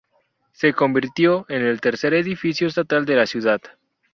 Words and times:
Se 0.51 0.73
convirtió 0.73 1.45
en 1.47 1.61
el 1.63 1.79
tercer 1.79 2.15
edificio 2.15 2.67
estatal 2.67 3.05
de 3.05 3.15
la 3.17 3.27
ciudad. 3.27 3.61